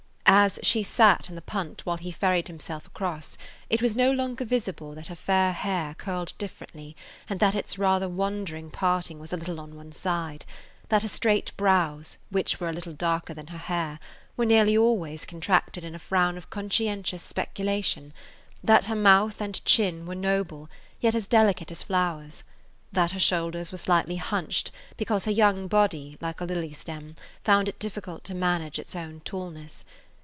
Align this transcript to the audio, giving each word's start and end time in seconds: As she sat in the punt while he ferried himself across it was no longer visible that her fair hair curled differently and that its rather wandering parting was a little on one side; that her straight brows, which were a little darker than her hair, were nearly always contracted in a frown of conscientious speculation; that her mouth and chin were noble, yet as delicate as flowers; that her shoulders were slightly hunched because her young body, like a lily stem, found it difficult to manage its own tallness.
As 0.33 0.57
she 0.63 0.81
sat 0.81 1.27
in 1.27 1.35
the 1.35 1.41
punt 1.41 1.85
while 1.85 1.97
he 1.97 2.09
ferried 2.09 2.47
himself 2.47 2.87
across 2.87 3.37
it 3.69 3.81
was 3.81 3.97
no 3.97 4.11
longer 4.13 4.45
visible 4.45 4.93
that 4.95 5.07
her 5.07 5.15
fair 5.15 5.51
hair 5.51 5.93
curled 5.95 6.31
differently 6.37 6.95
and 7.29 7.41
that 7.41 7.53
its 7.53 7.77
rather 7.77 8.07
wandering 8.07 8.71
parting 8.71 9.19
was 9.19 9.33
a 9.33 9.37
little 9.37 9.59
on 9.59 9.75
one 9.75 9.91
side; 9.91 10.45
that 10.87 11.01
her 11.01 11.09
straight 11.09 11.51
brows, 11.57 12.17
which 12.29 12.61
were 12.61 12.69
a 12.69 12.73
little 12.73 12.93
darker 12.93 13.33
than 13.33 13.47
her 13.47 13.57
hair, 13.57 13.99
were 14.37 14.45
nearly 14.45 14.75
always 14.75 15.25
contracted 15.25 15.83
in 15.83 15.93
a 15.93 15.99
frown 15.99 16.37
of 16.37 16.49
conscientious 16.49 17.21
speculation; 17.21 18.13
that 18.63 18.85
her 18.85 18.95
mouth 18.95 19.41
and 19.41 19.63
chin 19.65 20.05
were 20.05 20.15
noble, 20.15 20.69
yet 21.01 21.13
as 21.13 21.27
delicate 21.27 21.71
as 21.71 21.83
flowers; 21.83 22.45
that 22.89 23.11
her 23.11 23.19
shoulders 23.19 23.69
were 23.73 23.77
slightly 23.77 24.15
hunched 24.15 24.71
because 24.95 25.25
her 25.25 25.31
young 25.31 25.67
body, 25.67 26.17
like 26.21 26.39
a 26.39 26.45
lily 26.45 26.71
stem, 26.71 27.17
found 27.43 27.67
it 27.67 27.77
difficult 27.79 28.23
to 28.23 28.33
manage 28.33 28.79
its 28.79 28.95
own 28.95 29.19
tallness. 29.25 29.83